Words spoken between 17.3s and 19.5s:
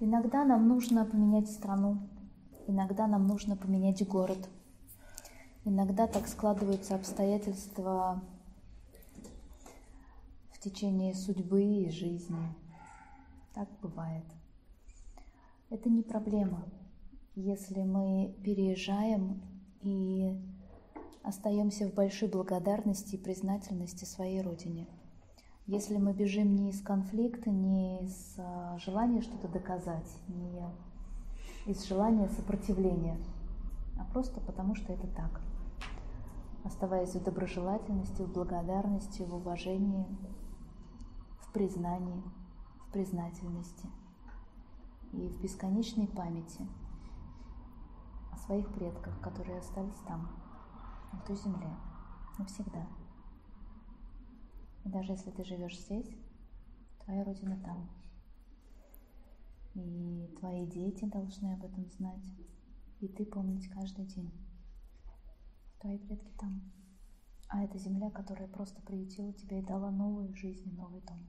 если мы переезжаем